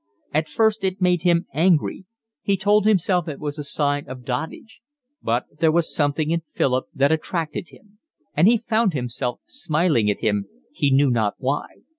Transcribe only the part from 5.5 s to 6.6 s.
there was something in